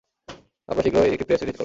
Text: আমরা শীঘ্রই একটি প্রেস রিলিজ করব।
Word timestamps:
আমরা 0.69 0.83
শীঘ্রই 0.83 1.13
একটি 1.13 1.25
প্রেস 1.25 1.41
রিলিজ 1.41 1.55
করব। 1.55 1.59